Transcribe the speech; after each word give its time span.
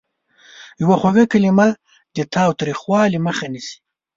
یوه 0.81 0.95
خوږه 1.01 1.23
کلمه 1.31 1.67
د 2.15 2.17
تاوتریخوالي 2.35 3.19
مخه 3.27 3.45
نیسي. 3.53 3.77